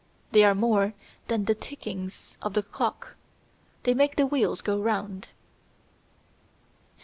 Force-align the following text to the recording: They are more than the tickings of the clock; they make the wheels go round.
They 0.31 0.43
are 0.43 0.55
more 0.55 0.95
than 1.27 1.45
the 1.45 1.53
tickings 1.53 2.35
of 2.41 2.55
the 2.55 2.63
clock; 2.63 3.13
they 3.83 3.93
make 3.93 4.15
the 4.15 4.25
wheels 4.25 4.61
go 4.63 4.79
round. 4.81 5.27